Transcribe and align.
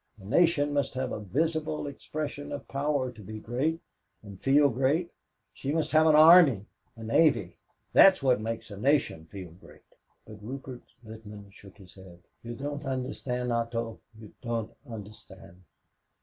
A 0.19 0.25
nation 0.25 0.73
must 0.73 0.95
have 0.95 1.11
a 1.11 1.19
visible 1.19 1.85
expression 1.85 2.51
of 2.51 2.67
power 2.67 3.11
to 3.11 3.21
be 3.21 3.37
great 3.39 3.81
and 4.23 4.41
feel 4.41 4.67
great. 4.67 5.11
She 5.53 5.71
must 5.71 5.91
have 5.91 6.07
an 6.07 6.15
army, 6.15 6.65
a 6.95 7.03
navy 7.03 7.53
that 7.93 8.13
is 8.13 8.23
what 8.23 8.41
makes 8.41 8.71
a 8.71 8.77
nation 8.77 9.25
feel 9.27 9.51
great." 9.51 9.83
But 10.25 10.41
Rupert 10.41 10.81
Littman 11.05 11.51
shook 11.51 11.77
his 11.77 11.93
head. 11.93 12.17
"You 12.41 12.55
don't 12.55 12.83
understand, 12.83 13.53
Otto, 13.53 13.99
you 14.19 14.33
don't 14.41 14.71
understand." 14.89 15.61